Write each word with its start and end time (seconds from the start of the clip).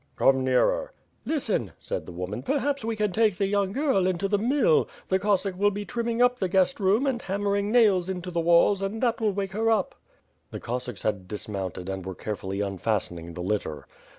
"Come 0.15 0.43
nearer." 0.43 0.93
"Listen," 1.27 1.73
said 1.79 2.07
the 2.07 2.11
woman, 2.11 2.41
"perhaps 2.41 2.83
we 2.83 2.95
can 2.95 3.11
take 3.11 3.37
the 3.37 3.45
young 3.45 3.71
girl 3.71 4.07
into 4.07 4.27
the 4.27 4.39
mill, 4.39 4.89
the 5.09 5.19
Cossack 5.19 5.55
will 5.55 5.69
be 5.69 5.85
trimming 5.85 6.23
up 6.23 6.39
the 6.39 6.49
guest 6.49 6.79
room 6.79 7.05
and 7.05 7.21
hammering 7.21 7.71
nails 7.71 8.09
into 8.09 8.31
the 8.31 8.39
walls 8.41 8.81
and 8.81 9.03
that 9.03 9.21
will 9.21 9.31
wake 9.31 9.51
her 9.51 9.69
up." 9.69 9.93
The 10.49 10.59
Cossacks 10.59 11.03
had 11.03 11.27
dismounted 11.27 11.87
and 11.87 12.03
were 12.03 12.15
carefully 12.15 12.61
unfasten 12.61 13.19
ing 13.19 13.35
the 13.35 13.43
litter. 13.43 13.85